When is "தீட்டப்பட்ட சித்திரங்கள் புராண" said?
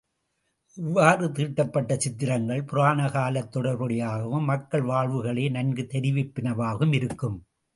1.31-3.09